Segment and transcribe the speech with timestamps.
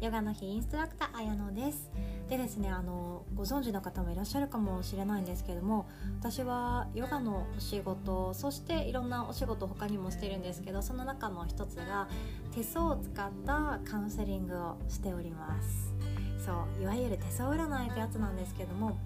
[0.00, 1.90] ヨガの日インストラクター綾乃です。
[2.30, 5.88] でですねあのご存知の方もいらっしゃるかもしれないんですけども
[6.20, 12.08] 私はヨガのお仕事そしていろんなお仕事他にもしてるんですけどその中の一つが
[12.54, 15.92] 手相を使ったカウンセリングをしております。
[16.46, 18.96] そういわゆる手相占いってやつなんですけども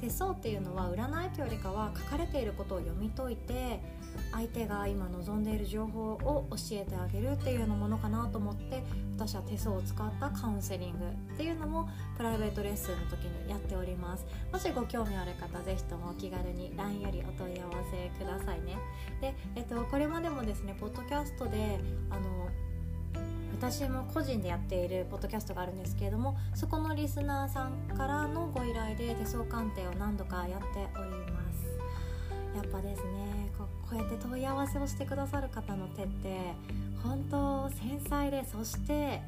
[0.00, 3.80] 手相っていうのは占いというよりかは書かれていることを読み解いて
[4.32, 8.84] 相手が今望んでいる情報を教えてあげるっていうようなものかなと思って
[9.16, 10.98] 私は手相を使ったカウンセリング
[11.34, 14.26] っていうのもプライベートレッスンの時にやっております。
[14.52, 18.76] もしご興味ある方ぜひともお気軽に LINE よりお問い合わせくださいね。
[19.20, 21.78] で、えっと、これまでもですねポッドキャストで
[22.10, 22.48] あの
[23.52, 31.43] 私も個人でやっているポッドキャストがあるんですけれどもそこのリスナーさんからのご依頼で手相鑑定を何度かやっております。
[32.64, 36.52] っぱですねこうやって問い合わせをしてくださる方の手って
[37.02, 39.20] 本当繊細でそして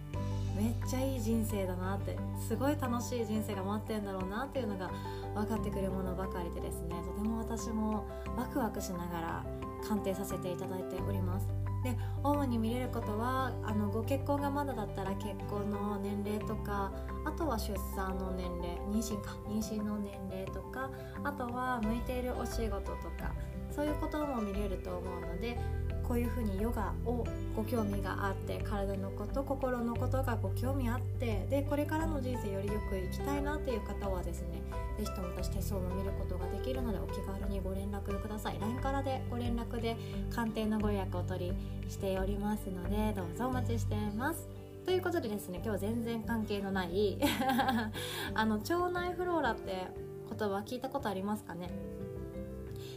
[0.56, 2.16] めっちゃいい人生だなって
[2.48, 4.90] すごい楽しい人生が待ってるんだろうなっていうのが
[5.34, 8.06] 分かってくるものばかりでですねとても私も
[8.36, 9.44] ワクワクしながら
[9.86, 11.65] 鑑定させていただいております。
[11.86, 16.90] で主に見れることはあのご結婚がまだだったら結婚の年齢とか
[17.24, 20.90] あとは出産の年齢妊娠か妊娠の年齢とか
[21.22, 23.32] あとは向いているお仕事とか
[23.70, 25.56] そういうことも見れると思うので
[26.02, 34.60] こういうふうにヨガをご興味があって体のこと心のことがご興味あってでこれからの人生よりよく生きたいなっていう方はですね
[34.98, 38.58] 是非とも私手相も見ることができるのでお気軽にご連絡ください。
[38.60, 39.96] LINE からでご連絡で
[40.34, 41.52] 鑑定のご予約を取
[41.84, 44.48] りしておりますのでどうぞお待ちしています。
[44.84, 47.18] ということでですね今日全然関係のない
[48.34, 49.88] あの腸内フローラって
[50.30, 51.70] 言葉聞いたことありますかね？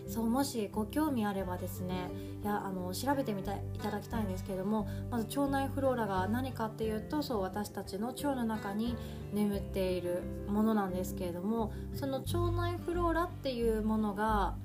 [0.09, 2.09] そうもしご興味あればですね
[2.43, 8.95] いやあの調べてみたいただきたいんですけれどもまず腸内フローラが何かっていうとそう私たちの腸の中に
[9.33, 14.55] 眠っているものなんですけれどもその腸内フローラっていうものが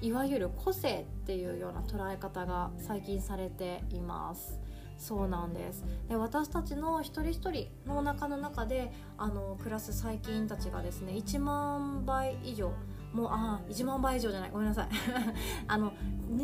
[0.00, 4.60] いわゆる個性っていうような捉え方が最近されています。
[4.98, 5.84] そうなんです。
[6.08, 12.72] で私たちの一人一人のお腹の中であの暮らす細菌たちがですね1万倍以上
[13.12, 14.50] もうあ1万倍以上じゃない。
[14.50, 14.88] ごめんなさい。
[15.66, 15.92] あの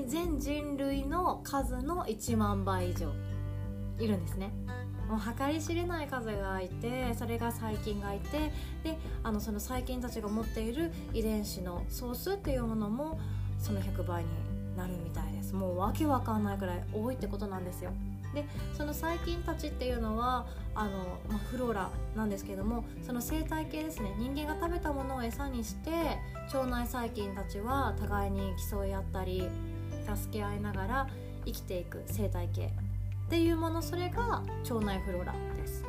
[0.06, 3.12] 全人類の数の1万倍以上。
[3.98, 4.52] いるんですね。
[5.08, 8.50] もう計り知れない数がいてそれが細菌がいて
[8.82, 13.20] であのその細菌たちが持っている遺伝子の総数っていうものも
[13.58, 14.30] その100倍に
[14.76, 15.54] なるみたいです。
[15.54, 17.92] もうわけわかんないくらい多いってことなんですよ。
[18.34, 18.44] で
[18.76, 25.90] その細菌たちっていうのはあの、まあ、フローラなんですけどもその生態系ですね人間が食べたものを餌にして
[26.52, 29.48] 腸内細菌たちは互いに競い合ったり
[30.14, 31.08] 助け合いながら
[31.44, 32.66] 生きていく生態系
[33.26, 35.84] っていうものそれが腸内フローラです。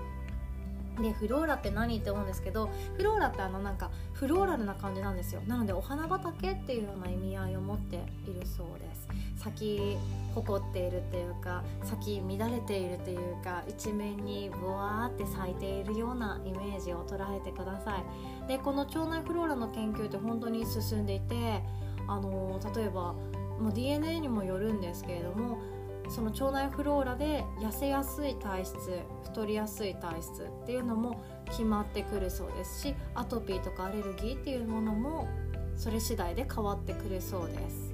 [1.01, 5.41] でフローラって何って思うんですけどフローラってあのなんかフローラルな感じなんですよ。
[5.47, 7.95] なのでお花畑っていうような意味合いを持って
[8.27, 9.07] いるそうです。
[9.43, 9.97] 咲き
[10.33, 18.47] 誇っているっていうか咲き乱れているというか一面にブワーって咲いているようなイメージを捉えてください。
[18.47, 21.61] でこの腸内フローラの研究って本当に進んでいて
[22.07, 23.13] あの例えば
[23.59, 25.59] もう DNA にもよるんですけれども
[26.09, 28.75] その腸内フローラで痩せやすい体質
[29.23, 35.27] 太りやすい体質っていうのも決まってくるそうですしアトピーとかアレルギーっていうものも
[35.77, 37.92] それ次第で変わってくるそうです。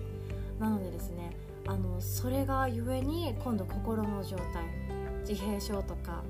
[0.59, 1.31] なのでですね
[1.67, 4.63] あのそれがゆえに今度心の状態
[5.27, 6.23] 自閉症とか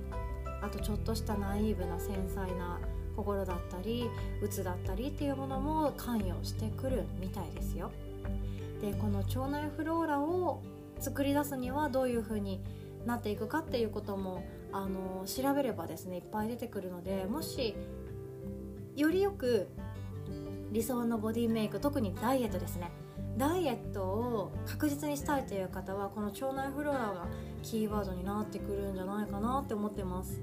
[0.62, 2.80] あとちょっとしたナイーブな繊細な
[3.16, 4.10] 心だったり
[4.42, 7.92] うつだったりっていうものも関与してくるみたいですよ。
[8.82, 10.62] でこの腸内フローラを
[11.00, 12.62] 作り出すにはどういう風に
[13.06, 17.76] なっていくかっていうこともあの調べればですねいっぱい出てくるのでもし
[18.96, 19.68] よりよく
[20.72, 22.92] 理想のボディメイク特にダイエットですね。
[23.40, 27.26] ダイエットを確実にしたいという方はこの腸内フローラが
[27.64, 30.42] キーワードになってくるんじゃないかなって思ってます。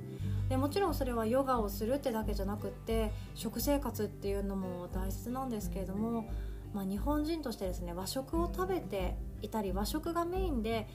[0.49, 6.31] でもちろんそれはヨガをするってだけじゃなくって食生活っていうのも大切なんですけれども、
[6.73, 10.88] まあ、日本人としてですね和食を食べていたり和食がメインで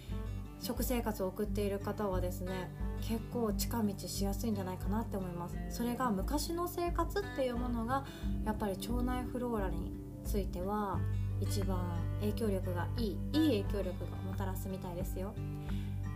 [0.59, 2.71] 食生活を送っている方はですね
[3.01, 5.55] 結構近道しやすいんじゃないかなって思います。
[5.69, 8.05] それが昔の生活っていうものが
[8.43, 9.91] やっぱり腸内フローラに
[10.25, 10.99] ついては
[11.41, 11.79] 一番
[12.21, 15.33] 影響力がいいいい影響力がもたらすみたいですよ。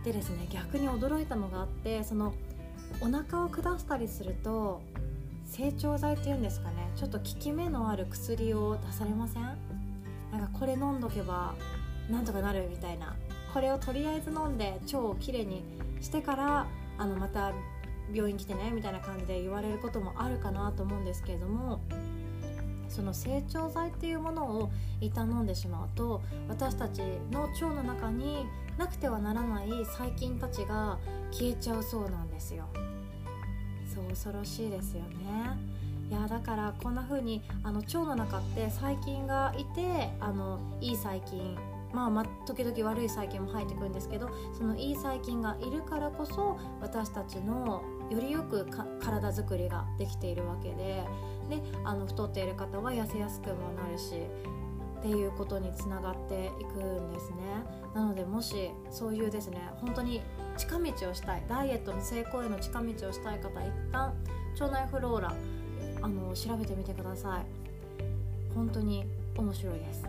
[0.04, 2.32] でですね逆に驚いたのがあってその
[3.00, 4.80] お腹を下したりすると
[5.44, 9.42] 成長剤っていうんですかねちょっと効き目のある薬を出されません？
[10.32, 11.54] なんかこれ飲んどけば
[12.10, 13.16] なんとかなるみたいな。
[13.52, 15.62] これをとりあえず飲んで腸をきれいに
[16.02, 16.66] してから
[16.98, 17.52] あのまた
[18.12, 21.80] 病院来てねみたいな感じで言われることもあるかなと思うんですけれども
[22.88, 28.46] その成長剤っていうものを一旦飲んでしまうと私たちの腸の中に
[28.78, 30.98] なくてはならない細菌たちが
[31.30, 32.66] 消えちゃうそうなんですよ。
[33.94, 35.76] そう恐ろしいですよね。
[36.10, 41.56] いやだからこんな風にあの腸の中って細菌がいてあのいい細菌
[41.92, 48.66] まあ、ま時々悪い細菌も入ってくるんですけどそのいい細菌がいるからこそ私たちのよりよく
[49.00, 51.04] 体づくりができているわけで
[51.48, 54.14] であの太っている方は痩せやすくもなるし
[54.98, 57.36] っていうことにつながっていくんですね。
[57.94, 60.20] なのでもしそういうですね本当に
[60.56, 64.14] 近道をしたいダイエットの成功への近道をしたい方一旦
[64.60, 65.34] 腸内フローラ
[66.02, 67.46] あの調べてみてください。
[68.54, 69.04] 本当に
[69.36, 70.02] 面白いです。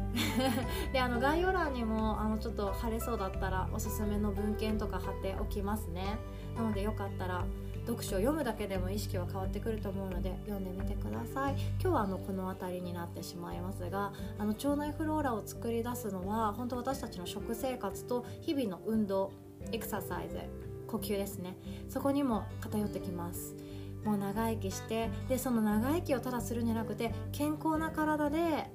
[0.94, 6.18] であの概要欄にもあのちょっと晴れそうだったらおすすめの文献とか貼っておきますね。
[6.56, 7.45] なのでよかったら
[7.88, 11.54] 読書を読むだけでも意識は変わってくると思うので読んでみてください。
[11.81, 19.31] 今日はあのこの辺りになってしまいますがあの腸内フローラを作り出すのは本当私たちの食生活と日々の運動
[19.72, 20.38] エクササイズ
[20.86, 21.56] 呼吸ですね。
[21.88, 23.56] そこにも偏ってきます。
[24.04, 28.69] もう長生きしてでその長生きをただするんじゃなくて健康な体で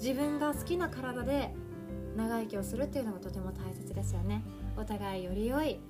[0.00, 1.54] 自分が好きな体で
[2.16, 4.42] 長生きをするっていうのがとても大切ですよね。
[4.76, 5.80] お互いより良い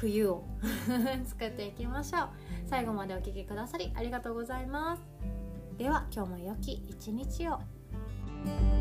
[0.00, 0.44] 冬を
[1.24, 2.28] 作っていきましょう。
[2.66, 5.02] 最後までお聴きくださりありがとうございます。
[5.78, 8.75] では今日も良き一日を。